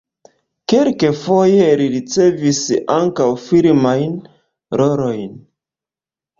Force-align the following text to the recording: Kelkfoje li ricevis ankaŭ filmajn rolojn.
Kelkfoje 0.71 1.67
li 1.81 1.87
ricevis 1.97 2.63
ankaŭ 2.97 3.29
filmajn 3.45 4.19
rolojn. 4.85 5.33